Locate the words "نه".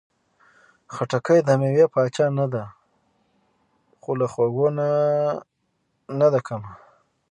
2.37-2.45, 6.19-6.27